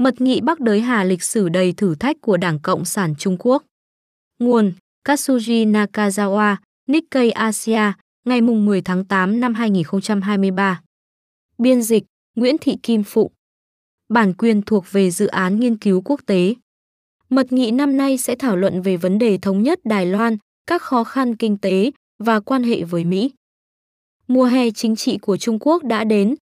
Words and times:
Mật 0.00 0.20
nghị 0.20 0.40
Bắc 0.40 0.60
Đới 0.60 0.80
Hà 0.80 1.04
lịch 1.04 1.22
sử 1.22 1.48
đầy 1.48 1.72
thử 1.72 1.94
thách 1.94 2.16
của 2.20 2.36
Đảng 2.36 2.58
Cộng 2.58 2.84
sản 2.84 3.14
Trung 3.18 3.36
Quốc. 3.38 3.64
Nguồn 4.38 4.72
Katsuji 5.08 5.70
Nakazawa, 5.70 6.56
Nikkei 6.86 7.30
Asia, 7.30 7.92
ngày 8.24 8.40
10 8.40 8.82
tháng 8.82 9.04
8 9.04 9.40
năm 9.40 9.54
2023. 9.54 10.80
Biên 11.58 11.82
dịch 11.82 12.04
Nguyễn 12.36 12.56
Thị 12.60 12.76
Kim 12.82 13.02
Phụng. 13.02 13.32
Bản 14.08 14.34
quyền 14.34 14.62
thuộc 14.62 14.84
về 14.90 15.10
dự 15.10 15.26
án 15.26 15.60
nghiên 15.60 15.76
cứu 15.76 16.02
quốc 16.04 16.20
tế. 16.26 16.54
Mật 17.28 17.52
nghị 17.52 17.70
năm 17.70 17.96
nay 17.96 18.18
sẽ 18.18 18.34
thảo 18.34 18.56
luận 18.56 18.82
về 18.82 18.96
vấn 18.96 19.18
đề 19.18 19.38
thống 19.38 19.62
nhất 19.62 19.80
Đài 19.84 20.06
Loan, 20.06 20.36
các 20.66 20.82
khó 20.82 21.04
khăn 21.04 21.36
kinh 21.36 21.58
tế 21.58 21.90
và 22.18 22.40
quan 22.40 22.62
hệ 22.62 22.82
với 22.82 23.04
Mỹ. 23.04 23.30
Mùa 24.28 24.44
hè 24.44 24.70
chính 24.70 24.96
trị 24.96 25.18
của 25.18 25.36
Trung 25.36 25.58
Quốc 25.60 25.84
đã 25.84 26.04
đến. 26.04 26.34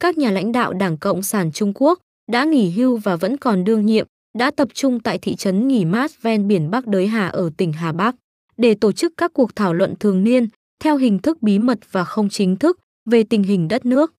Các 0.00 0.18
nhà 0.18 0.30
lãnh 0.30 0.52
đạo 0.52 0.72
Đảng 0.72 0.96
Cộng 0.98 1.22
sản 1.22 1.52
Trung 1.52 1.72
Quốc 1.74 1.98
đã 2.32 2.44
nghỉ 2.44 2.70
hưu 2.70 2.96
và 2.96 3.16
vẫn 3.16 3.36
còn 3.36 3.64
đương 3.64 3.86
nhiệm, 3.86 4.06
đã 4.38 4.50
tập 4.50 4.68
trung 4.74 5.00
tại 5.00 5.18
thị 5.18 5.34
trấn 5.34 5.68
nghỉ 5.68 5.84
mát 5.84 6.22
ven 6.22 6.48
biển 6.48 6.70
Bắc 6.70 6.86
Đới 6.86 7.06
Hà 7.06 7.28
ở 7.28 7.50
tỉnh 7.56 7.72
Hà 7.72 7.92
Bắc 7.92 8.16
để 8.56 8.74
tổ 8.74 8.92
chức 8.92 9.12
các 9.16 9.32
cuộc 9.34 9.56
thảo 9.56 9.74
luận 9.74 9.94
thường 10.00 10.24
niên 10.24 10.48
theo 10.80 10.96
hình 10.96 11.18
thức 11.18 11.42
bí 11.42 11.58
mật 11.58 11.78
và 11.90 12.04
không 12.04 12.28
chính 12.28 12.56
thức 12.56 12.80
về 13.10 13.22
tình 13.22 13.42
hình 13.42 13.68
đất 13.68 13.86
nước. 13.86 14.14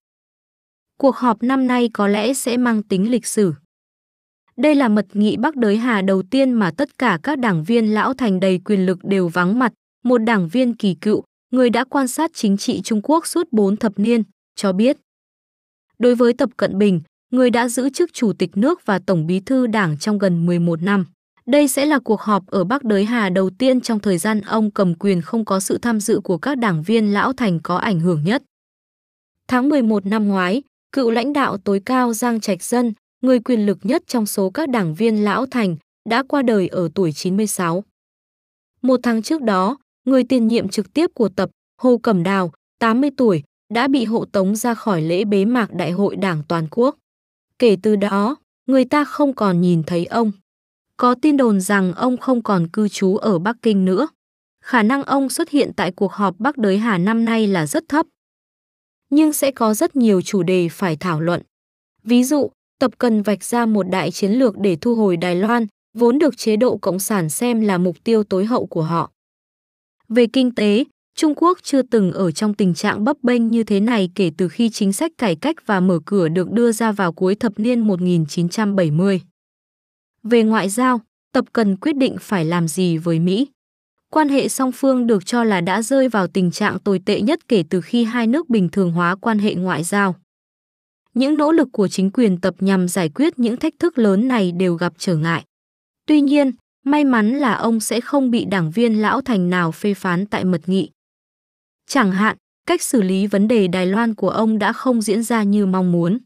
Cuộc 1.00 1.16
họp 1.16 1.44
năm 1.44 1.68
nay 1.68 1.90
có 1.94 2.08
lẽ 2.08 2.34
sẽ 2.34 2.58
mang 2.58 2.84
tính 2.84 3.12
lịch 3.12 3.26
sử. 3.26 3.54
Đây 4.58 4.76
là 4.76 4.88
mật 4.88 5.08
nghị 5.14 5.38
Bắc 5.38 5.56
Đới 5.56 5.78
Hà 5.78 6.02
đầu 6.02 6.24
tiên 6.24 6.54
mà 6.54 6.72
tất 6.72 6.98
cả 7.00 7.20
các 7.24 7.40
đảng 7.40 7.64
viên 7.64 7.94
lão 7.94 8.14
thành 8.14 8.40
đầy 8.40 8.60
quyền 8.66 8.86
lực 8.86 9.00
đều 9.04 9.28
vắng 9.28 9.60
mặt. 9.60 9.74
Một 10.04 10.18
đảng 10.18 10.48
viên 10.48 10.74
kỳ 10.74 10.96
cựu, 10.96 11.24
người 11.52 11.70
đã 11.70 11.84
quan 11.84 12.08
sát 12.08 12.32
chính 12.34 12.58
trị 12.58 12.82
Trung 12.82 13.02
Quốc 13.04 13.28
suốt 13.28 13.48
4 13.52 13.78
thập 13.78 14.00
niên, 14.00 14.24
cho 14.56 14.74
biết. 14.74 14.98
Đối 16.00 16.16
với 16.16 16.34
Tập 16.34 16.50
Cận 16.58 16.78
Bình, 16.78 17.02
người 17.36 17.50
đã 17.50 17.70
giữ 17.70 17.90
chức 17.90 18.14
Chủ 18.14 18.34
tịch 18.34 18.58
nước 18.58 18.86
và 18.86 19.00
Tổng 19.00 19.28
bí 19.28 19.40
thư 19.40 19.68
đảng 19.68 19.98
trong 19.98 20.20
gần 20.20 20.46
11 20.46 20.82
năm. 20.82 21.06
Đây 21.46 21.68
sẽ 21.68 21.86
là 21.86 22.00
cuộc 22.00 22.22
họp 22.22 22.48
ở 22.48 22.64
Bắc 22.64 22.84
Đới 22.84 23.06
Hà 23.06 23.30
đầu 23.30 23.50
tiên 23.50 23.82
trong 23.82 24.00
thời 24.00 24.18
gian 24.18 24.42
ông 24.42 24.72
cầm 24.72 24.94
quyền 24.96 25.22
không 25.22 25.46
có 25.46 25.60
sự 25.60 25.78
tham 25.78 26.00
dự 26.00 26.20
của 26.24 26.38
các 26.38 26.58
đảng 26.58 26.84
viên 26.84 27.14
lão 27.14 27.34
thành 27.34 27.60
có 27.64 27.76
ảnh 27.78 28.00
hưởng 28.00 28.24
nhất. 28.24 28.44
Tháng 29.48 29.70
11 29.70 30.06
năm 30.06 30.28
ngoái, 30.28 30.64
cựu 30.92 31.12
lãnh 31.12 31.34
đạo 31.34 31.58
tối 31.58 31.82
cao 31.86 32.14
Giang 32.14 32.40
Trạch 32.40 32.64
Dân, 32.64 32.94
người 33.22 33.40
quyền 33.40 33.66
lực 33.66 33.78
nhất 33.84 34.04
trong 34.08 34.26
số 34.26 34.50
các 34.50 34.70
đảng 34.70 34.96
viên 34.96 35.24
lão 35.24 35.46
thành, 35.46 35.76
đã 36.10 36.24
qua 36.28 36.42
đời 36.42 36.68
ở 36.68 36.90
tuổi 36.96 37.12
96. 37.12 37.84
Một 38.82 39.00
tháng 39.04 39.22
trước 39.22 39.42
đó, 39.42 39.78
người 40.06 40.24
tiền 40.24 40.48
nhiệm 40.48 40.70
trực 40.70 40.94
tiếp 40.94 41.12
của 41.14 41.30
tập, 41.30 41.50
Hồ 41.82 41.98
Cẩm 41.98 42.24
Đào, 42.24 42.52
80 42.80 43.10
tuổi, 43.18 43.44
đã 43.74 43.88
bị 43.88 44.06
hộ 44.06 44.26
tống 44.26 44.56
ra 44.56 44.74
khỏi 44.74 45.02
lễ 45.02 45.26
bế 45.26 45.46
mạc 45.46 45.74
Đại 45.74 45.92
hội 45.92 46.16
Đảng 46.16 46.44
Toàn 46.48 46.68
quốc. 46.72 46.96
Kể 47.60 47.78
từ 47.84 47.96
đó, 47.96 48.36
người 48.66 48.86
ta 48.86 49.04
không 49.04 49.34
còn 49.34 49.62
nhìn 49.62 49.84
thấy 49.84 50.06
ông. 50.06 50.32
Có 50.98 51.16
tin 51.22 51.38
đồn 51.38 51.62
rằng 51.62 51.94
ông 51.94 52.18
không 52.18 52.44
còn 52.44 52.68
cư 52.68 52.88
trú 52.88 53.18
ở 53.18 53.40
Bắc 53.40 53.56
Kinh 53.62 53.86
nữa. 53.86 54.08
Khả 54.64 54.84
năng 54.84 55.04
ông 55.04 55.30
xuất 55.30 55.50
hiện 55.50 55.72
tại 55.76 55.92
cuộc 55.92 56.12
họp 56.12 56.40
Bắc 56.40 56.58
Đới 56.58 56.78
Hà 56.78 56.98
năm 56.98 57.26
nay 57.26 57.48
là 57.48 57.66
rất 57.66 57.84
thấp. 57.90 58.06
Nhưng 59.10 59.34
sẽ 59.34 59.52
có 59.52 59.74
rất 59.74 59.96
nhiều 59.96 60.22
chủ 60.22 60.44
đề 60.44 60.70
phải 60.70 60.96
thảo 60.96 61.22
luận. 61.22 61.42
Ví 62.04 62.24
dụ, 62.24 62.52
Tập 62.80 62.92
cần 62.98 63.22
vạch 63.22 63.44
ra 63.44 63.66
một 63.66 63.84
đại 63.84 64.12
chiến 64.12 64.32
lược 64.32 64.58
để 64.58 64.76
thu 64.82 64.96
hồi 64.96 65.18
Đài 65.18 65.36
Loan, 65.36 65.68
vốn 65.94 66.20
được 66.20 66.38
chế 66.38 66.56
độ 66.56 66.78
Cộng 66.78 67.00
sản 67.00 67.30
xem 67.30 67.62
là 67.62 67.78
mục 67.78 68.04
tiêu 68.04 68.24
tối 68.24 68.46
hậu 68.46 68.66
của 68.66 68.84
họ. 68.84 69.12
Về 70.10 70.28
kinh 70.28 70.56
tế, 70.56 70.84
Trung 71.18 71.34
Quốc 71.36 71.60
chưa 71.64 71.82
từng 71.82 72.12
ở 72.12 72.32
trong 72.32 72.54
tình 72.54 72.74
trạng 72.74 73.04
bấp 73.04 73.18
bênh 73.24 73.48
như 73.48 73.64
thế 73.64 73.80
này 73.80 74.10
kể 74.16 74.32
từ 74.38 74.48
khi 74.48 74.70
chính 74.70 74.94
sách 74.94 75.12
cải 75.18 75.36
cách 75.36 75.56
và 75.66 75.80
mở 75.80 76.00
cửa 76.06 76.28
được 76.28 76.52
đưa 76.52 76.72
ra 76.72 76.92
vào 76.92 77.14
cuối 77.14 77.36
thập 77.36 77.60
niên 77.60 77.80
1970. 77.80 79.22
Về 80.24 80.44
ngoại 80.44 80.70
giao, 80.70 81.02
Tập 81.34 81.46
Cần 81.54 81.78
quyết 81.78 81.98
định 81.98 82.16
phải 82.22 82.46
làm 82.46 82.68
gì 82.68 82.98
với 82.98 83.20
Mỹ. 83.20 83.48
Quan 84.12 84.30
hệ 84.30 84.48
song 84.48 84.72
phương 84.72 85.08
được 85.08 85.26
cho 85.26 85.44
là 85.44 85.62
đã 85.62 85.82
rơi 85.82 86.10
vào 86.10 86.28
tình 86.28 86.52
trạng 86.52 86.80
tồi 86.80 87.00
tệ 87.06 87.22
nhất 87.22 87.48
kể 87.48 87.64
từ 87.70 87.82
khi 87.82 88.04
hai 88.04 88.28
nước 88.28 88.50
bình 88.50 88.70
thường 88.70 88.92
hóa 88.92 89.16
quan 89.16 89.40
hệ 89.40 89.56
ngoại 89.56 89.84
giao. 89.84 90.16
Những 91.14 91.38
nỗ 91.38 91.52
lực 91.52 91.68
của 91.72 91.88
chính 91.88 92.12
quyền 92.12 92.38
Tập 92.38 92.56
nhằm 92.60 92.88
giải 92.88 93.10
quyết 93.10 93.40
những 93.40 93.58
thách 93.58 93.74
thức 93.80 93.98
lớn 93.98 94.28
này 94.28 94.52
đều 94.52 94.76
gặp 94.76 94.94
trở 94.98 95.16
ngại. 95.16 95.44
Tuy 96.08 96.22
nhiên, 96.22 96.52
may 96.84 97.04
mắn 97.04 97.34
là 97.34 97.54
ông 97.54 97.80
sẽ 97.80 98.02
không 98.02 98.32
bị 98.32 98.46
đảng 98.46 98.72
viên 98.72 99.02
lão 99.02 99.22
thành 99.22 99.50
nào 99.50 99.72
phê 99.72 99.94
phán 99.94 100.26
tại 100.26 100.46
mật 100.46 100.70
nghị. 100.70 100.90
Chẳng 101.88 102.12
hạn, 102.12 102.38
cách 102.68 102.82
xử 102.82 103.02
lý 103.02 103.28
vấn 103.28 103.48
đề 103.48 103.68
Đài 103.68 103.86
Loan 103.86 104.14
của 104.14 104.30
ông 104.30 104.60
đã 104.60 104.74
không 104.74 105.02
diễn 105.02 105.24
ra 105.24 105.44
như 105.44 105.66
mong 105.66 105.92
muốn. 105.92 106.18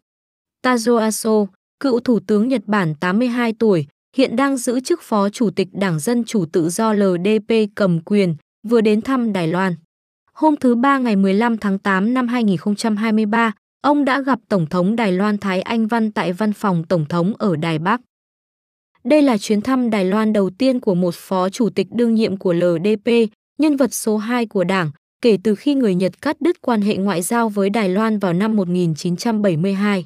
Tazo 0.65 0.97
Aso, 0.97 1.45
cựu 1.79 1.99
Thủ 1.99 2.19
tướng 2.27 2.47
Nhật 2.47 2.61
Bản 2.65 2.95
82 2.99 3.53
tuổi, 3.59 3.87
hiện 4.15 4.35
đang 4.35 4.57
giữ 4.57 4.79
chức 4.79 5.01
Phó 5.01 5.29
Chủ 5.29 5.49
tịch 5.49 5.67
Đảng 5.71 5.99
Dân 5.99 6.23
Chủ 6.23 6.45
Tự 6.45 6.69
do 6.69 6.93
LDP 6.93 7.53
cầm 7.75 7.99
quyền, 7.99 8.35
vừa 8.67 8.81
đến 8.81 9.01
thăm 9.01 9.33
Đài 9.33 9.47
Loan. 9.47 9.75
Hôm 10.33 10.55
thứ 10.55 10.75
Ba 10.75 10.97
ngày 10.97 11.15
15 11.15 11.57
tháng 11.57 11.79
8 11.79 12.13
năm 12.13 12.27
2023, 12.27 13.51
ông 13.81 14.05
đã 14.05 14.21
gặp 14.21 14.39
Tổng 14.49 14.65
thống 14.65 14.95
Đài 14.95 15.11
Loan 15.11 15.37
Thái 15.37 15.61
Anh 15.61 15.87
Văn 15.87 16.11
tại 16.11 16.33
văn 16.33 16.53
phòng 16.53 16.83
Tổng 16.83 17.05
thống 17.05 17.33
ở 17.37 17.55
Đài 17.55 17.79
Bắc. 17.79 18.01
Đây 19.03 19.21
là 19.21 19.37
chuyến 19.37 19.61
thăm 19.61 19.89
Đài 19.89 20.05
Loan 20.05 20.33
đầu 20.33 20.49
tiên 20.49 20.79
của 20.79 20.95
một 20.95 21.15
phó 21.15 21.49
chủ 21.49 21.69
tịch 21.69 21.87
đương 21.91 22.15
nhiệm 22.15 22.37
của 22.37 22.53
LDP, 22.53 23.11
nhân 23.57 23.75
vật 23.75 23.93
số 23.93 24.17
2 24.17 24.45
của 24.45 24.63
đảng, 24.63 24.91
kể 25.21 25.37
từ 25.43 25.55
khi 25.55 25.75
người 25.75 25.95
Nhật 25.95 26.21
cắt 26.21 26.41
đứt 26.41 26.61
quan 26.61 26.81
hệ 26.81 26.97
ngoại 26.97 27.21
giao 27.21 27.49
với 27.49 27.69
Đài 27.69 27.89
Loan 27.89 28.19
vào 28.19 28.33
năm 28.33 28.55
1972. 28.55 30.05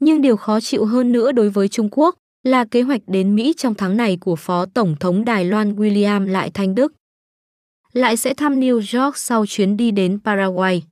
Nhưng 0.00 0.22
điều 0.22 0.36
khó 0.36 0.60
chịu 0.60 0.84
hơn 0.84 1.12
nữa 1.12 1.32
đối 1.32 1.50
với 1.50 1.68
Trung 1.68 1.88
Quốc 1.92 2.16
là 2.42 2.64
kế 2.64 2.82
hoạch 2.82 3.00
đến 3.06 3.34
Mỹ 3.34 3.54
trong 3.56 3.74
tháng 3.74 3.96
này 3.96 4.18
của 4.20 4.36
Phó 4.36 4.66
Tổng 4.66 4.96
thống 5.00 5.24
Đài 5.24 5.44
Loan 5.44 5.76
William 5.76 6.26
Lại 6.26 6.50
Thanh 6.50 6.74
Đức. 6.74 6.92
Lại 7.92 8.16
sẽ 8.16 8.34
thăm 8.34 8.60
New 8.60 9.02
York 9.04 9.16
sau 9.16 9.46
chuyến 9.46 9.76
đi 9.76 9.90
đến 9.90 10.18
Paraguay. 10.24 10.82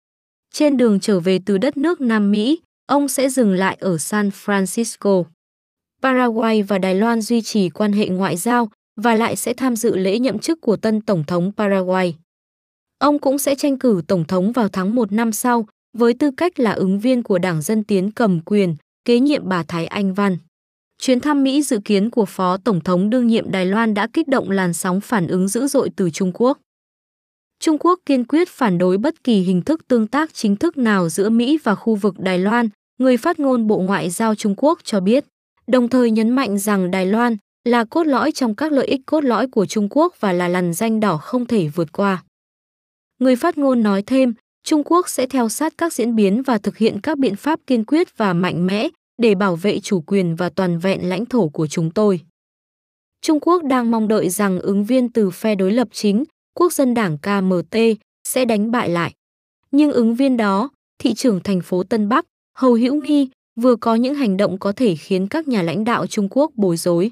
Trên 0.52 0.76
đường 0.76 1.00
trở 1.00 1.20
về 1.20 1.38
từ 1.46 1.58
đất 1.58 1.76
nước 1.76 2.00
Nam 2.00 2.30
Mỹ, 2.30 2.60
ông 2.86 3.08
sẽ 3.08 3.28
dừng 3.28 3.52
lại 3.52 3.76
ở 3.80 3.98
San 3.98 4.28
Francisco. 4.28 5.24
Paraguay 6.02 6.62
và 6.62 6.78
Đài 6.78 6.94
Loan 6.94 7.20
duy 7.20 7.42
trì 7.42 7.68
quan 7.68 7.92
hệ 7.92 8.08
ngoại 8.08 8.36
giao 8.36 8.68
và 8.96 9.14
lại 9.14 9.36
sẽ 9.36 9.54
tham 9.54 9.76
dự 9.76 9.96
lễ 9.96 10.18
nhậm 10.18 10.38
chức 10.38 10.60
của 10.60 10.76
tân 10.76 11.00
Tổng 11.00 11.24
thống 11.24 11.52
Paraguay. 11.56 12.14
Ông 13.02 13.18
cũng 13.18 13.38
sẽ 13.38 13.54
tranh 13.54 13.78
cử 13.78 14.02
Tổng 14.08 14.24
thống 14.24 14.52
vào 14.52 14.68
tháng 14.68 14.94
1 14.94 15.12
năm 15.12 15.32
sau 15.32 15.66
với 15.98 16.14
tư 16.14 16.30
cách 16.36 16.60
là 16.60 16.72
ứng 16.72 17.00
viên 17.00 17.22
của 17.22 17.38
Đảng 17.38 17.62
Dân 17.62 17.84
Tiến 17.84 18.10
cầm 18.10 18.40
quyền, 18.40 18.76
kế 19.04 19.20
nhiệm 19.20 19.48
bà 19.48 19.62
Thái 19.62 19.86
Anh 19.86 20.14
Văn. 20.14 20.36
Chuyến 20.98 21.20
thăm 21.20 21.42
Mỹ 21.42 21.62
dự 21.62 21.80
kiến 21.84 22.10
của 22.10 22.24
Phó 22.24 22.56
Tổng 22.56 22.80
thống 22.80 23.10
đương 23.10 23.26
nhiệm 23.26 23.50
Đài 23.50 23.66
Loan 23.66 23.94
đã 23.94 24.08
kích 24.12 24.28
động 24.28 24.50
làn 24.50 24.72
sóng 24.72 25.00
phản 25.00 25.26
ứng 25.26 25.48
dữ 25.48 25.66
dội 25.66 25.90
từ 25.96 26.10
Trung 26.10 26.32
Quốc. 26.34 26.58
Trung 27.60 27.78
Quốc 27.80 27.98
kiên 28.06 28.24
quyết 28.24 28.48
phản 28.48 28.78
đối 28.78 28.98
bất 28.98 29.24
kỳ 29.24 29.40
hình 29.40 29.62
thức 29.62 29.88
tương 29.88 30.06
tác 30.06 30.34
chính 30.34 30.56
thức 30.56 30.78
nào 30.78 31.08
giữa 31.08 31.28
Mỹ 31.28 31.58
và 31.64 31.74
khu 31.74 31.94
vực 31.94 32.18
Đài 32.18 32.38
Loan, 32.38 32.68
người 32.98 33.16
phát 33.16 33.40
ngôn 33.40 33.66
Bộ 33.66 33.78
Ngoại 33.78 34.10
giao 34.10 34.34
Trung 34.34 34.54
Quốc 34.56 34.78
cho 34.84 35.00
biết, 35.00 35.24
đồng 35.66 35.88
thời 35.88 36.10
nhấn 36.10 36.30
mạnh 36.30 36.58
rằng 36.58 36.90
Đài 36.90 37.06
Loan 37.06 37.36
là 37.64 37.84
cốt 37.84 38.06
lõi 38.06 38.32
trong 38.32 38.54
các 38.54 38.72
lợi 38.72 38.86
ích 38.86 39.00
cốt 39.06 39.24
lõi 39.24 39.46
của 39.48 39.66
Trung 39.66 39.88
Quốc 39.90 40.14
và 40.20 40.32
là 40.32 40.48
lằn 40.48 40.72
danh 40.72 41.00
đỏ 41.00 41.16
không 41.16 41.46
thể 41.46 41.68
vượt 41.68 41.92
qua. 41.92 42.22
Người 43.22 43.36
phát 43.36 43.58
ngôn 43.58 43.82
nói 43.82 44.02
thêm, 44.02 44.34
Trung 44.64 44.82
Quốc 44.84 45.08
sẽ 45.08 45.26
theo 45.26 45.48
sát 45.48 45.74
các 45.78 45.92
diễn 45.92 46.16
biến 46.16 46.42
và 46.42 46.58
thực 46.58 46.76
hiện 46.76 47.00
các 47.02 47.18
biện 47.18 47.36
pháp 47.36 47.60
kiên 47.66 47.84
quyết 47.84 48.18
và 48.18 48.32
mạnh 48.32 48.66
mẽ 48.66 48.88
để 49.18 49.34
bảo 49.34 49.56
vệ 49.56 49.80
chủ 49.80 50.00
quyền 50.00 50.36
và 50.36 50.48
toàn 50.48 50.78
vẹn 50.78 51.08
lãnh 51.08 51.26
thổ 51.26 51.48
của 51.48 51.66
chúng 51.66 51.90
tôi. 51.90 52.20
Trung 53.20 53.40
Quốc 53.40 53.64
đang 53.64 53.90
mong 53.90 54.08
đợi 54.08 54.28
rằng 54.28 54.60
ứng 54.60 54.84
viên 54.84 55.08
từ 55.08 55.30
phe 55.30 55.54
đối 55.54 55.72
lập 55.72 55.88
chính, 55.92 56.24
Quốc 56.54 56.72
dân 56.72 56.94
đảng 56.94 57.18
KMT, 57.18 57.76
sẽ 58.28 58.44
đánh 58.44 58.70
bại 58.70 58.88
lại. 58.88 59.14
Nhưng 59.70 59.92
ứng 59.92 60.14
viên 60.14 60.36
đó, 60.36 60.70
thị 60.98 61.14
trưởng 61.14 61.40
thành 61.40 61.60
phố 61.60 61.82
Tân 61.82 62.08
Bắc, 62.08 62.26
Hầu 62.58 62.74
Hữu 62.74 63.02
Nghi, 63.02 63.28
vừa 63.60 63.76
có 63.76 63.94
những 63.94 64.14
hành 64.14 64.36
động 64.36 64.58
có 64.58 64.72
thể 64.72 64.96
khiến 64.96 65.26
các 65.28 65.48
nhà 65.48 65.62
lãnh 65.62 65.84
đạo 65.84 66.06
Trung 66.06 66.28
Quốc 66.30 66.50
bối 66.54 66.76
rối. 66.76 67.10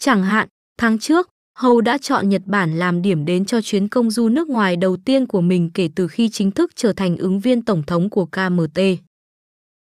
Chẳng 0.00 0.22
hạn, 0.22 0.48
tháng 0.78 0.98
trước, 0.98 1.28
Hầu 1.60 1.80
đã 1.80 1.98
chọn 1.98 2.28
Nhật 2.28 2.42
Bản 2.46 2.78
làm 2.78 3.02
điểm 3.02 3.24
đến 3.24 3.44
cho 3.44 3.60
chuyến 3.60 3.88
công 3.88 4.10
du 4.10 4.28
nước 4.28 4.48
ngoài 4.48 4.76
đầu 4.76 4.96
tiên 4.96 5.26
của 5.26 5.40
mình 5.40 5.70
kể 5.74 5.88
từ 5.94 6.08
khi 6.08 6.28
chính 6.28 6.50
thức 6.50 6.70
trở 6.74 6.92
thành 6.92 7.16
ứng 7.16 7.40
viên 7.40 7.62
tổng 7.62 7.82
thống 7.86 8.10
của 8.10 8.26
KMT. 8.26 8.80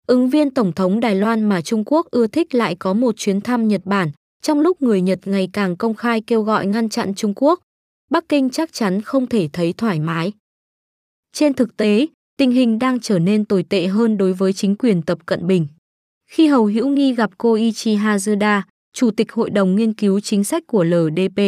Ứng 0.07 0.29
viên 0.31 0.51
tổng 0.51 0.73
thống 0.73 1.01
Đài 1.01 1.15
Loan 1.15 1.45
mà 1.45 1.61
Trung 1.61 1.83
Quốc 1.87 2.07
ưa 2.11 2.27
thích 2.27 2.55
lại 2.55 2.75
có 2.75 2.93
một 2.93 3.17
chuyến 3.17 3.41
thăm 3.41 3.69
Nhật 3.69 3.81
Bản, 3.85 4.11
trong 4.43 4.61
lúc 4.61 4.83
người 4.83 5.01
Nhật 5.01 5.19
ngày 5.25 5.49
càng 5.53 5.77
công 5.77 5.95
khai 5.95 6.21
kêu 6.21 6.43
gọi 6.43 6.67
ngăn 6.67 6.89
chặn 6.89 7.15
Trung 7.15 7.33
Quốc, 7.37 7.61
Bắc 8.11 8.29
Kinh 8.29 8.51
chắc 8.51 8.73
chắn 8.73 9.03
không 9.03 9.27
thể 9.27 9.49
thấy 9.53 9.73
thoải 9.73 10.01
mái. 10.01 10.33
Trên 11.33 11.55
thực 11.55 11.77
tế, 11.77 12.07
tình 12.37 12.51
hình 12.51 12.79
đang 12.79 13.01
trở 13.01 13.19
nên 13.19 13.45
tồi 13.45 13.63
tệ 13.63 13.87
hơn 13.87 14.17
đối 14.17 14.33
với 14.33 14.53
chính 14.53 14.77
quyền 14.77 15.03
Tập 15.03 15.19
Cận 15.27 15.47
Bình. 15.47 15.67
Khi 16.31 16.47
Hầu 16.47 16.65
Hữu 16.65 16.89
Nghi 16.89 17.15
gặp 17.15 17.39
Koichi 17.39 17.97
Hazuda, 17.97 18.63
Chủ 18.95 19.11
tịch 19.11 19.33
Hội 19.33 19.51
đồng 19.51 19.77
Nghiên 19.77 19.93
cứu 19.93 20.21
Chính 20.21 20.45
sách 20.45 20.67
của 20.67 20.85
LDP, 20.85 21.41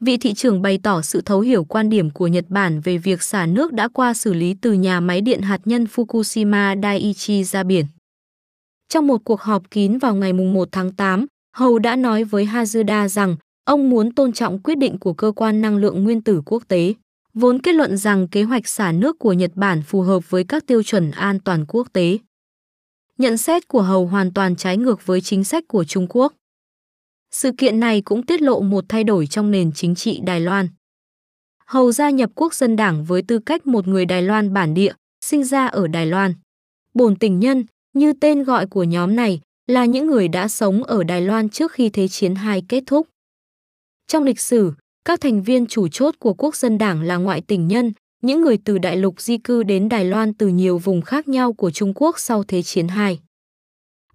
vị 0.00 0.16
thị 0.16 0.34
trưởng 0.34 0.62
bày 0.62 0.78
tỏ 0.82 1.02
sự 1.02 1.20
thấu 1.20 1.40
hiểu 1.40 1.64
quan 1.64 1.90
điểm 1.90 2.10
của 2.10 2.26
Nhật 2.26 2.44
Bản 2.48 2.80
về 2.80 2.98
việc 2.98 3.22
xả 3.22 3.46
nước 3.46 3.72
đã 3.72 3.88
qua 3.88 4.14
xử 4.14 4.34
lý 4.34 4.54
từ 4.54 4.72
nhà 4.72 5.00
máy 5.00 5.20
điện 5.20 5.42
hạt 5.42 5.60
nhân 5.64 5.84
Fukushima 5.94 6.82
Daiichi 6.82 7.44
ra 7.44 7.62
biển. 7.62 7.86
Trong 8.88 9.06
một 9.06 9.20
cuộc 9.24 9.40
họp 9.40 9.70
kín 9.70 9.98
vào 9.98 10.14
ngày 10.14 10.32
1 10.32 10.68
tháng 10.72 10.92
8, 10.92 11.26
Hầu 11.56 11.78
đã 11.78 11.96
nói 11.96 12.24
với 12.24 12.46
Hazuda 12.46 13.08
rằng 13.08 13.36
ông 13.64 13.90
muốn 13.90 14.14
tôn 14.14 14.32
trọng 14.32 14.58
quyết 14.58 14.78
định 14.78 14.98
của 14.98 15.12
cơ 15.12 15.32
quan 15.36 15.62
năng 15.62 15.76
lượng 15.76 16.04
nguyên 16.04 16.22
tử 16.22 16.42
quốc 16.46 16.62
tế, 16.68 16.94
vốn 17.34 17.58
kết 17.58 17.74
luận 17.74 17.96
rằng 17.96 18.28
kế 18.28 18.42
hoạch 18.42 18.68
xả 18.68 18.92
nước 18.92 19.18
của 19.18 19.32
Nhật 19.32 19.50
Bản 19.54 19.82
phù 19.82 20.00
hợp 20.00 20.30
với 20.30 20.44
các 20.44 20.66
tiêu 20.66 20.82
chuẩn 20.82 21.10
an 21.10 21.40
toàn 21.40 21.64
quốc 21.68 21.88
tế. 21.92 22.18
Nhận 23.18 23.36
xét 23.38 23.68
của 23.68 23.82
Hầu 23.82 24.06
hoàn 24.06 24.32
toàn 24.32 24.56
trái 24.56 24.76
ngược 24.76 25.06
với 25.06 25.20
chính 25.20 25.44
sách 25.44 25.64
của 25.68 25.84
Trung 25.84 26.06
Quốc. 26.08 26.32
Sự 27.36 27.52
kiện 27.58 27.80
này 27.80 28.00
cũng 28.00 28.26
tiết 28.26 28.42
lộ 28.42 28.60
một 28.60 28.84
thay 28.88 29.04
đổi 29.04 29.26
trong 29.26 29.50
nền 29.50 29.72
chính 29.72 29.94
trị 29.94 30.20
Đài 30.24 30.40
Loan. 30.40 30.68
Hầu 31.66 31.92
gia 31.92 32.10
nhập 32.10 32.30
quốc 32.34 32.54
dân 32.54 32.76
đảng 32.76 33.04
với 33.04 33.22
tư 33.22 33.38
cách 33.38 33.66
một 33.66 33.88
người 33.88 34.04
Đài 34.04 34.22
Loan 34.22 34.52
bản 34.52 34.74
địa, 34.74 34.92
sinh 35.24 35.44
ra 35.44 35.66
ở 35.66 35.86
Đài 35.86 36.06
Loan. 36.06 36.34
Bồn 36.94 37.16
tình 37.16 37.40
nhân, 37.40 37.64
như 37.92 38.12
tên 38.20 38.44
gọi 38.44 38.66
của 38.66 38.84
nhóm 38.84 39.16
này, 39.16 39.40
là 39.66 39.84
những 39.84 40.06
người 40.06 40.28
đã 40.28 40.48
sống 40.48 40.84
ở 40.84 41.04
Đài 41.04 41.20
Loan 41.20 41.48
trước 41.48 41.72
khi 41.72 41.88
Thế 41.88 42.08
chiến 42.08 42.34
II 42.52 42.62
kết 42.68 42.82
thúc. 42.86 43.08
Trong 44.06 44.22
lịch 44.22 44.40
sử, 44.40 44.72
các 45.04 45.20
thành 45.20 45.42
viên 45.42 45.66
chủ 45.66 45.88
chốt 45.88 46.14
của 46.18 46.34
quốc 46.34 46.56
dân 46.56 46.78
đảng 46.78 47.02
là 47.02 47.16
ngoại 47.16 47.40
tình 47.46 47.68
nhân, 47.68 47.92
những 48.22 48.40
người 48.40 48.58
từ 48.64 48.78
đại 48.78 48.96
lục 48.96 49.20
di 49.20 49.38
cư 49.38 49.62
đến 49.62 49.88
Đài 49.88 50.04
Loan 50.04 50.34
từ 50.34 50.48
nhiều 50.48 50.78
vùng 50.78 51.02
khác 51.02 51.28
nhau 51.28 51.52
của 51.52 51.70
Trung 51.70 51.92
Quốc 51.94 52.18
sau 52.18 52.44
Thế 52.44 52.62
chiến 52.62 52.86
II. 52.86 53.18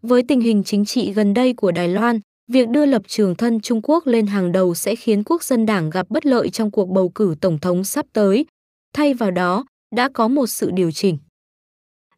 Với 0.02 0.24
tình 0.28 0.42
hình 0.42 0.64
chính 0.64 0.86
trị 0.86 1.14
gần 1.14 1.34
đây 1.34 1.54
của 1.54 1.72
Đài 1.72 1.88
Loan, 1.88 2.20
việc 2.50 2.70
đưa 2.70 2.86
lập 2.86 3.02
trường 3.08 3.36
thân 3.36 3.60
Trung 3.60 3.82
Quốc 3.84 4.08
lên 4.08 4.28
hàng 4.28 4.52
đầu 4.52 4.76
sẽ 4.76 4.96
khiến 4.96 5.24
quốc 5.24 5.44
dân 5.44 5.66
đảng 5.66 5.90
gặp 5.90 6.10
bất 6.10 6.26
lợi 6.26 6.50
trong 6.50 6.72
cuộc 6.72 6.90
bầu 6.90 7.10
cử 7.10 7.36
tổng 7.42 7.60
thống 7.60 7.84
sắp 7.84 8.06
tới. 8.14 8.46
Thay 8.94 9.14
vào 9.14 9.32
đó, 9.32 9.66
đã 9.96 10.10
có 10.14 10.28
một 10.28 10.48
sự 10.48 10.72
điều 10.72 10.92
chỉnh. 10.92 11.18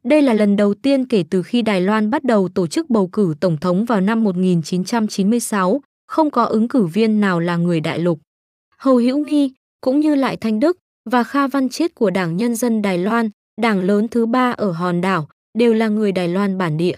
Đây 0.03 0.21
là 0.21 0.33
lần 0.33 0.55
đầu 0.55 0.73
tiên 0.73 1.05
kể 1.05 1.23
từ 1.29 1.43
khi 1.43 1.61
Đài 1.61 1.81
Loan 1.81 2.09
bắt 2.09 2.23
đầu 2.23 2.49
tổ 2.49 2.67
chức 2.67 2.89
bầu 2.89 3.07
cử 3.07 3.33
tổng 3.39 3.57
thống 3.57 3.85
vào 3.85 4.01
năm 4.01 4.23
1996, 4.23 5.81
không 6.07 6.31
có 6.31 6.43
ứng 6.43 6.67
cử 6.67 6.85
viên 6.85 7.19
nào 7.19 7.39
là 7.39 7.57
người 7.57 7.79
đại 7.79 7.99
lục. 7.99 8.19
Hầu 8.77 8.95
Hữu 8.95 9.25
Nghi, 9.25 9.53
cũng 9.81 9.99
như 9.99 10.15
Lại 10.15 10.37
Thanh 10.37 10.59
Đức 10.59 10.77
và 11.09 11.23
Kha 11.23 11.47
Văn 11.47 11.69
Chiết 11.69 11.95
của 11.95 12.09
Đảng 12.09 12.37
Nhân 12.37 12.55
dân 12.55 12.81
Đài 12.81 12.97
Loan, 12.97 13.29
đảng 13.61 13.79
lớn 13.83 14.07
thứ 14.07 14.25
ba 14.25 14.51
ở 14.51 14.71
hòn 14.71 15.01
đảo, 15.01 15.27
đều 15.57 15.73
là 15.73 15.87
người 15.87 16.11
Đài 16.11 16.27
Loan 16.27 16.57
bản 16.57 16.77
địa. 16.77 16.95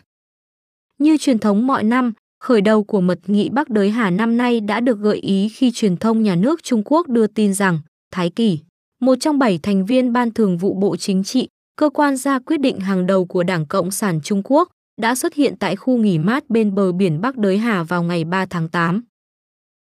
Như 1.00 1.18
truyền 1.18 1.40
thống 1.40 1.68
mọi 1.68 1.84
năm, 1.84 2.14
khởi 2.44 2.62
đầu 2.62 2.84
của 2.84 3.01
mật 3.01 3.19
nghị 3.28 3.50
Bắc 3.50 3.69
Đới 3.69 3.90
Hà 3.90 4.10
năm 4.10 4.38
nay 4.38 4.60
đã 4.60 4.80
được 4.80 5.00
gợi 5.00 5.18
ý 5.18 5.50
khi 5.50 5.72
truyền 5.72 5.98
thông 5.98 6.24
nhà 6.24 6.36
nước 6.36 6.63
Trung 6.63 6.81
Quốc 6.86 7.07
đưa 7.07 7.28
tin 7.28 7.54
rằng 7.54 7.80
Thái 8.12 8.30
Kỳ, 8.30 8.60
một 9.01 9.16
trong 9.19 9.40
bảy 9.40 9.60
thành 9.63 9.86
viên 9.86 10.13
Ban 10.13 10.31
Thường 10.31 10.57
vụ 10.57 10.74
Bộ 10.74 10.95
Chính 10.95 11.24
trị, 11.24 11.48
cơ 11.75 11.90
quan 11.90 12.18
ra 12.18 12.40
quyết 12.40 12.60
định 12.60 12.80
hàng 12.80 13.06
đầu 13.06 13.25
của 13.25 13.44
Đảng 13.44 13.66
Cộng 13.66 13.92
sản 13.92 14.19
Trung 14.24 14.42
Quốc, 14.44 14.69
đã 15.01 15.16
xuất 15.16 15.34
hiện 15.34 15.56
tại 15.60 15.75
khu 15.75 15.98
nghỉ 15.98 16.18
mát 16.18 16.50
bên 16.50 16.75
bờ 16.75 16.92
biển 16.92 17.22
Bắc 17.22 17.38
Đới 17.38 17.57
Hà 17.57 17.84
vào 17.84 18.04
ngày 18.04 18.24
3 18.24 18.46
tháng 18.46 18.69
8. 18.69 19.04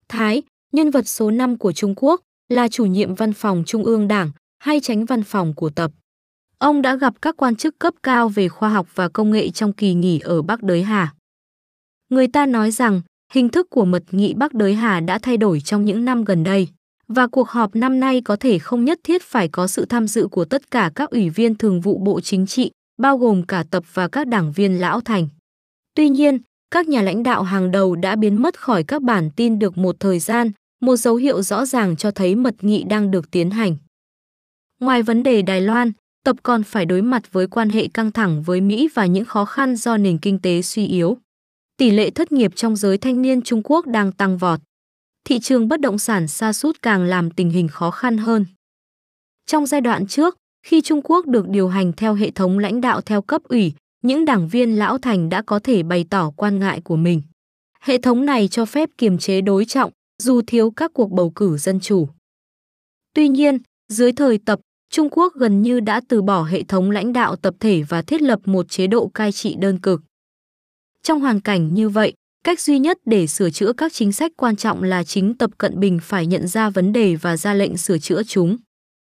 Thái, 0.09 0.41
nhân 0.71 0.91
vật 0.91 1.07
số 1.07 1.31
5 1.31 1.57
của 1.57 1.71
Trung 1.71 1.93
Quốc, 1.97 2.21
là 2.49 2.67
chủ 2.67 2.85
nhiệm 2.85 3.15
văn 3.15 3.33
phòng 3.33 3.63
Trung 3.65 3.83
ương 3.83 4.07
Đảng 4.07 4.31
hay 4.59 4.79
tránh 4.79 5.05
văn 5.05 5.23
phòng 5.23 5.53
của 5.55 5.69
tập. 5.69 5.91
Ông 6.57 6.81
đã 6.81 6.95
gặp 6.95 7.13
các 7.21 7.37
quan 7.37 7.55
chức 7.55 7.79
cấp 7.79 7.93
cao 8.03 8.29
về 8.29 8.47
khoa 8.47 8.69
học 8.69 8.87
và 8.95 9.09
công 9.09 9.31
nghệ 9.31 9.49
trong 9.49 9.73
kỳ 9.73 9.93
nghỉ 9.93 10.19
ở 10.19 10.41
Bắc 10.41 10.63
Đới 10.63 10.83
Hà. 10.83 11.13
Người 12.11 12.27
ta 12.27 12.45
nói 12.45 12.71
rằng 12.71 13.01
hình 13.33 13.49
thức 13.49 13.69
của 13.69 13.85
mật 13.85 14.03
nghị 14.11 14.33
Bắc 14.33 14.53
Đới 14.53 14.73
Hà 14.73 14.99
đã 14.99 15.19
thay 15.19 15.37
đổi 15.37 15.61
trong 15.61 15.85
những 15.85 16.05
năm 16.05 16.23
gần 16.23 16.43
đây 16.43 16.67
và 17.07 17.27
cuộc 17.27 17.49
họp 17.49 17.75
năm 17.75 17.99
nay 17.99 18.21
có 18.21 18.35
thể 18.35 18.59
không 18.59 18.85
nhất 18.85 18.99
thiết 19.03 19.23
phải 19.23 19.47
có 19.47 19.67
sự 19.67 19.85
tham 19.85 20.07
dự 20.07 20.27
của 20.27 20.45
tất 20.45 20.71
cả 20.71 20.91
các 20.95 21.09
ủy 21.09 21.29
viên 21.29 21.55
thường 21.55 21.81
vụ 21.81 21.97
Bộ 21.97 22.21
Chính 22.21 22.45
trị, 22.45 22.71
bao 22.97 23.17
gồm 23.17 23.43
cả 23.43 23.63
tập 23.71 23.83
và 23.93 24.07
các 24.07 24.27
đảng 24.27 24.51
viên 24.51 24.79
lão 24.79 25.01
thành. 25.01 25.27
Tuy 25.95 26.09
nhiên, 26.09 26.39
các 26.71 26.87
nhà 26.87 27.01
lãnh 27.01 27.23
đạo 27.23 27.43
hàng 27.43 27.71
đầu 27.71 27.95
đã 27.95 28.15
biến 28.15 28.41
mất 28.41 28.59
khỏi 28.59 28.83
các 28.83 29.01
bản 29.01 29.29
tin 29.35 29.59
được 29.59 29.77
một 29.77 29.95
thời 29.99 30.19
gian, 30.19 30.51
một 30.81 30.95
dấu 30.95 31.15
hiệu 31.15 31.41
rõ 31.41 31.65
ràng 31.65 31.95
cho 31.95 32.11
thấy 32.11 32.35
mật 32.35 32.55
nghị 32.61 32.83
đang 32.83 33.11
được 33.11 33.31
tiến 33.31 33.49
hành. 33.49 33.75
Ngoài 34.79 35.03
vấn 35.03 35.23
đề 35.23 35.41
Đài 35.41 35.61
Loan, 35.61 35.91
tập 36.25 36.35
còn 36.43 36.63
phải 36.63 36.85
đối 36.85 37.01
mặt 37.01 37.31
với 37.31 37.47
quan 37.47 37.69
hệ 37.69 37.87
căng 37.87 38.11
thẳng 38.11 38.43
với 38.43 38.61
Mỹ 38.61 38.89
và 38.93 39.05
những 39.05 39.25
khó 39.25 39.45
khăn 39.45 39.75
do 39.75 39.97
nền 39.97 40.17
kinh 40.17 40.39
tế 40.39 40.61
suy 40.61 40.85
yếu. 40.85 41.17
Tỷ 41.81 41.91
lệ 41.91 42.09
thất 42.09 42.31
nghiệp 42.31 42.51
trong 42.55 42.75
giới 42.75 42.97
thanh 42.97 43.21
niên 43.21 43.41
Trung 43.41 43.61
Quốc 43.63 43.87
đang 43.87 44.11
tăng 44.11 44.37
vọt. 44.37 44.59
Thị 45.25 45.39
trường 45.39 45.67
bất 45.67 45.81
động 45.81 45.97
sản 45.97 46.27
sa 46.27 46.53
sút 46.53 46.81
càng 46.81 47.03
làm 47.03 47.31
tình 47.31 47.49
hình 47.49 47.67
khó 47.67 47.91
khăn 47.91 48.17
hơn. 48.17 48.45
Trong 49.45 49.65
giai 49.65 49.81
đoạn 49.81 50.07
trước, 50.07 50.37
khi 50.65 50.81
Trung 50.81 51.01
Quốc 51.03 51.25
được 51.27 51.49
điều 51.49 51.67
hành 51.67 51.93
theo 51.93 52.13
hệ 52.13 52.31
thống 52.31 52.59
lãnh 52.59 52.81
đạo 52.81 53.01
theo 53.01 53.21
cấp 53.21 53.43
ủy, 53.43 53.73
những 54.01 54.25
đảng 54.25 54.47
viên 54.47 54.75
lão 54.75 54.97
thành 54.97 55.29
đã 55.29 55.41
có 55.41 55.59
thể 55.59 55.83
bày 55.83 56.05
tỏ 56.09 56.31
quan 56.35 56.59
ngại 56.59 56.81
của 56.81 56.95
mình. 56.95 57.21
Hệ 57.79 57.97
thống 57.97 58.25
này 58.25 58.47
cho 58.47 58.65
phép 58.65 58.89
kiềm 58.97 59.17
chế 59.17 59.41
đối 59.41 59.65
trọng, 59.65 59.91
dù 60.23 60.41
thiếu 60.47 60.71
các 60.71 60.91
cuộc 60.93 61.11
bầu 61.11 61.29
cử 61.35 61.57
dân 61.57 61.79
chủ. 61.79 62.07
Tuy 63.13 63.27
nhiên, 63.27 63.57
dưới 63.87 64.11
thời 64.11 64.37
tập, 64.37 64.59
Trung 64.91 65.09
Quốc 65.11 65.33
gần 65.35 65.61
như 65.61 65.79
đã 65.79 66.01
từ 66.07 66.21
bỏ 66.21 66.43
hệ 66.43 66.63
thống 66.63 66.91
lãnh 66.91 67.13
đạo 67.13 67.35
tập 67.35 67.55
thể 67.59 67.83
và 67.89 68.01
thiết 68.01 68.21
lập 68.21 68.39
một 68.45 68.69
chế 68.69 68.87
độ 68.87 69.07
cai 69.07 69.31
trị 69.31 69.55
đơn 69.59 69.79
cực. 69.79 70.01
Trong 71.03 71.19
hoàn 71.19 71.39
cảnh 71.39 71.73
như 71.73 71.89
vậy, 71.89 72.13
cách 72.43 72.59
duy 72.59 72.79
nhất 72.79 72.97
để 73.05 73.27
sửa 73.27 73.49
chữa 73.49 73.73
các 73.73 73.93
chính 73.93 74.11
sách 74.11 74.31
quan 74.37 74.55
trọng 74.55 74.83
là 74.83 75.03
chính 75.03 75.33
Tập 75.33 75.51
Cận 75.57 75.79
Bình 75.79 75.99
phải 76.01 76.25
nhận 76.25 76.47
ra 76.47 76.69
vấn 76.69 76.93
đề 76.93 77.15
và 77.15 77.37
ra 77.37 77.53
lệnh 77.53 77.77
sửa 77.77 77.97
chữa 77.97 78.23
chúng. 78.23 78.57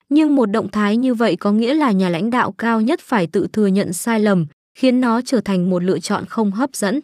Nhưng 0.09 0.37
một 0.37 0.47
động 0.47 0.71
thái 0.71 0.97
như 0.97 1.15
vậy 1.15 1.37
có 1.37 1.53
nghĩa 1.53 1.75
là 1.75 1.93
nhà 1.93 2.09
lãnh 2.09 2.31
đạo 2.31 2.53
cao 2.53 2.81
nhất 2.81 3.01
phải 3.03 3.27
tự 3.27 3.47
thừa 3.53 3.67
nhận 3.67 3.93
sai 3.93 4.21
lầm, 4.21 4.47
khiến 4.79 5.01
nó 5.01 5.21
trở 5.21 5.41
thành 5.41 5.71
một 5.71 5.83
lựa 5.83 5.99
chọn 5.99 6.25
không 6.27 6.51
hấp 6.51 6.77
dẫn. 6.77 7.01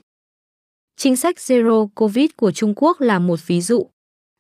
Chính 0.97 1.17
sách 1.17 1.37
Zero 1.37 1.89
Covid 1.95 2.31
của 2.37 2.53
Trung 2.53 2.73
Quốc 2.77 3.01
là 3.01 3.19
một 3.19 3.47
ví 3.47 3.61
dụ. 3.61 3.87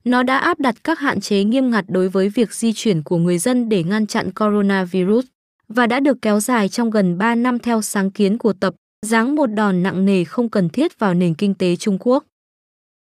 Nó 0.04 0.22
đã 0.22 0.38
áp 0.38 0.60
đặt 0.60 0.74
các 0.84 0.98
hạn 0.98 1.20
chế 1.20 1.44
nghiêm 1.44 1.70
ngặt 1.70 1.84
đối 1.88 2.08
với 2.08 2.28
việc 2.28 2.54
di 2.54 2.72
chuyển 2.72 3.02
của 3.02 3.16
người 3.16 3.38
dân 3.38 3.68
để 3.68 3.82
ngăn 3.82 4.06
chặn 4.06 4.30
coronavirus 4.32 5.26
và 5.68 5.86
đã 5.86 6.00
được 6.00 6.18
kéo 6.22 6.40
dài 6.40 6.68
trong 6.68 6.90
gần 6.90 7.18
3 7.18 7.34
năm 7.34 7.58
theo 7.58 7.82
sáng 7.82 8.10
kiến 8.10 8.38
của 8.38 8.52
tập, 8.52 8.74
giáng 9.06 9.34
một 9.34 9.46
đòn 9.46 9.82
nặng 9.82 10.04
nề 10.04 10.24
không 10.24 10.48
cần 10.48 10.68
thiết 10.68 10.98
vào 10.98 11.14
nền 11.14 11.34
kinh 11.34 11.54
tế 11.54 11.76
Trung 11.76 11.98
Quốc. 12.00 12.24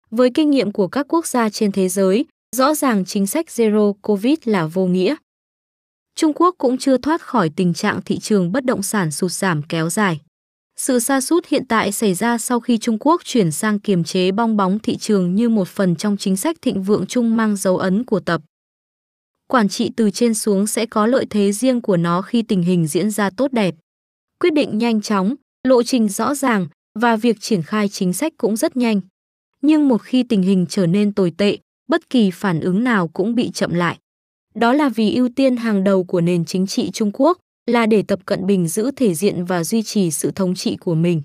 Với 0.09 0.29
kinh 0.33 0.51
nghiệm 0.51 0.71
của 0.71 0.87
các 0.87 1.05
quốc 1.09 1.27
gia 1.27 1.49
trên 1.49 1.71
thế 1.71 1.89
giới, 1.89 2.25
rõ 2.55 2.75
ràng 2.75 3.05
chính 3.05 3.27
sách 3.27 3.45
Zero 3.45 3.93
Covid 3.93 4.37
là 4.45 4.65
vô 4.65 4.85
nghĩa. 4.85 5.15
Trung 6.15 6.33
Quốc 6.35 6.55
cũng 6.57 6.77
chưa 6.77 6.97
thoát 6.97 7.21
khỏi 7.21 7.49
tình 7.55 7.73
trạng 7.73 8.01
thị 8.01 8.19
trường 8.19 8.51
bất 8.51 8.65
động 8.65 8.83
sản 8.83 9.11
sụt 9.11 9.31
giảm 9.31 9.63
kéo 9.63 9.89
dài. 9.89 10.21
Sự 10.75 10.99
sa 10.99 11.21
sút 11.21 11.45
hiện 11.47 11.65
tại 11.67 11.91
xảy 11.91 12.13
ra 12.13 12.37
sau 12.37 12.59
khi 12.59 12.77
Trung 12.77 12.97
Quốc 12.99 13.21
chuyển 13.23 13.51
sang 13.51 13.79
kiềm 13.79 14.03
chế 14.03 14.31
bong 14.31 14.57
bóng 14.57 14.79
thị 14.79 14.97
trường 14.97 15.35
như 15.35 15.49
một 15.49 15.67
phần 15.67 15.95
trong 15.95 16.17
chính 16.17 16.37
sách 16.37 16.57
thịnh 16.61 16.83
vượng 16.83 17.05
chung 17.05 17.37
mang 17.37 17.55
dấu 17.55 17.77
ấn 17.77 18.03
của 18.03 18.19
tập. 18.19 18.41
Quản 19.47 19.69
trị 19.69 19.91
từ 19.97 20.09
trên 20.11 20.33
xuống 20.33 20.67
sẽ 20.67 20.85
có 20.85 21.07
lợi 21.07 21.25
thế 21.29 21.51
riêng 21.51 21.81
của 21.81 21.97
nó 21.97 22.21
khi 22.21 22.41
tình 22.41 22.63
hình 22.63 22.87
diễn 22.87 23.11
ra 23.11 23.29
tốt 23.29 23.51
đẹp. 23.51 23.75
Quyết 24.39 24.53
định 24.53 24.77
nhanh 24.77 25.01
chóng, 25.01 25.35
lộ 25.65 25.83
trình 25.83 26.09
rõ 26.09 26.35
ràng 26.35 26.67
và 26.99 27.15
việc 27.15 27.37
triển 27.39 27.61
khai 27.61 27.89
chính 27.89 28.13
sách 28.13 28.33
cũng 28.37 28.55
rất 28.55 28.77
nhanh. 28.77 29.01
Nhưng 29.61 29.87
một 29.87 30.01
khi 30.01 30.23
tình 30.23 30.41
hình 30.41 30.65
trở 30.69 30.87
nên 30.87 31.13
tồi 31.13 31.31
tệ, 31.37 31.57
bất 31.87 32.09
kỳ 32.09 32.31
phản 32.31 32.59
ứng 32.59 32.83
nào 32.83 33.07
cũng 33.07 33.35
bị 33.35 33.51
chậm 33.51 33.73
lại. 33.73 33.97
Đó 34.55 34.73
là 34.73 34.89
vì 34.89 35.15
ưu 35.15 35.29
tiên 35.35 35.57
hàng 35.57 35.83
đầu 35.83 36.03
của 36.03 36.21
nền 36.21 36.45
chính 36.45 36.67
trị 36.67 36.91
Trung 36.91 37.11
Quốc 37.13 37.37
là 37.65 37.85
để 37.85 38.01
Tập 38.01 38.19
Cận 38.25 38.45
Bình 38.45 38.67
giữ 38.67 38.91
thể 38.95 39.13
diện 39.13 39.45
và 39.45 39.63
duy 39.63 39.83
trì 39.83 40.11
sự 40.11 40.31
thống 40.31 40.55
trị 40.55 40.77
của 40.77 40.95
mình. 40.95 41.21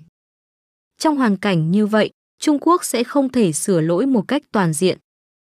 Trong 0.97 1.17
hoàn 1.17 1.37
cảnh 1.37 1.71
như 1.71 1.85
vậy, 1.85 2.09
Trung 2.39 2.57
Quốc 2.61 2.83
sẽ 2.83 3.03
không 3.03 3.29
thể 3.29 3.51
sửa 3.51 3.81
lỗi 3.81 4.05
một 4.05 4.27
cách 4.27 4.43
toàn 4.51 4.73
diện. 4.73 4.97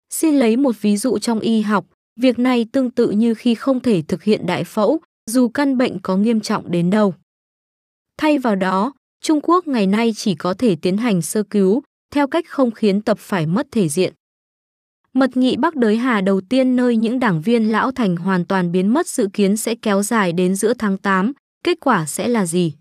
Xin 0.10 0.36
lấy 0.36 0.58
một 0.58 0.76
ví 0.82 0.98
dụ 0.98 1.20
trong 1.20 1.40
y 1.40 1.62
học, 1.62 1.86
việc 2.20 2.40
này 2.40 2.66
tương 2.72 2.92
tự 2.92 3.10
như 3.10 3.34
khi 3.34 3.56
không 3.56 3.80
thể 3.80 4.02
thực 4.02 4.24
hiện 4.24 4.46
đại 4.46 4.64
phẫu, 4.64 5.00
dù 5.26 5.48
căn 5.48 5.78
bệnh 5.78 6.00
có 6.00 6.18
nghiêm 6.18 6.42
trọng 6.42 6.72
đến 6.72 6.90
đâu. 6.90 7.14
Thay 8.18 8.38
vào 8.38 8.56
đó, 8.56 8.94
Trung 9.22 9.40
Quốc 9.44 9.68
ngày 9.68 9.88
nay 9.88 10.14
chỉ 10.16 10.36
có 10.36 10.54
thể 10.54 10.76
tiến 10.82 10.98
hành 10.98 11.22
sơ 11.22 11.44
cứu, 11.44 11.84
theo 12.14 12.28
cách 12.28 12.46
không 12.48 12.72
khiến 12.72 13.02
tập 13.02 13.18
phải 13.20 13.46
mất 13.46 13.68
thể 13.72 13.90
diện. 13.90 14.14
Mật 15.14 15.38
nghị 15.38 15.56
Bắc 15.58 15.76
Đới 15.76 15.98
Hà 15.98 16.22
đầu 16.22 16.42
tiên 16.50 16.76
nơi 16.76 16.98
những 16.98 17.20
đảng 17.20 17.42
viên 17.42 17.72
lão 17.72 17.92
thành 17.92 18.16
hoàn 18.16 18.46
toàn 18.46 18.72
biến 18.72 18.94
mất 18.94 19.08
dự 19.08 19.30
kiến 19.34 19.58
sẽ 19.58 19.76
kéo 19.76 20.04
dài 20.04 20.32
đến 20.34 20.56
giữa 20.56 20.74
tháng 20.74 20.98
8, 20.98 21.34
kết 21.64 21.78
quả 21.82 22.06
sẽ 22.06 22.28
là 22.28 22.46
gì? 22.46 22.74